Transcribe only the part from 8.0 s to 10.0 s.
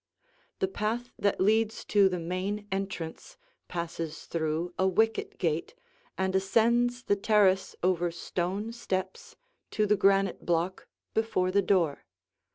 stone steps to the